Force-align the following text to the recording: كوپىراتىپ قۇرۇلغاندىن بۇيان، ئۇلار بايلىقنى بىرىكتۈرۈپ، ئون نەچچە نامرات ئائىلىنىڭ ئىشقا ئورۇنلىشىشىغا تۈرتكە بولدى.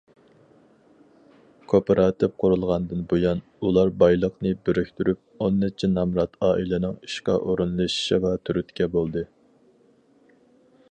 كوپىراتىپ 1.73 2.31
قۇرۇلغاندىن 2.43 3.03
بۇيان، 3.11 3.41
ئۇلار 3.67 3.91
بايلىقنى 4.03 4.53
بىرىكتۈرۈپ، 4.69 5.21
ئون 5.47 5.61
نەچچە 5.65 5.89
نامرات 5.91 6.41
ئائىلىنىڭ 6.47 6.97
ئىشقا 7.09 7.37
ئورۇنلىشىشىغا 7.51 8.33
تۈرتكە 8.49 8.89
بولدى. 8.97 9.23